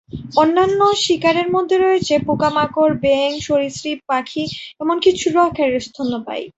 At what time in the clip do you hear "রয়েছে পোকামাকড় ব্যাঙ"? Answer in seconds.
1.77-3.31